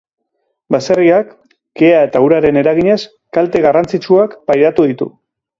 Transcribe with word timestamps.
Baserriak, 0.75 1.29
kea 1.81 1.99
eta 2.07 2.23
uraren 2.29 2.59
eraginez, 2.63 2.99
kalte 3.39 3.65
garrantzitsuak 3.67 4.37
pairatu 4.51 4.91
ditu. 4.95 5.13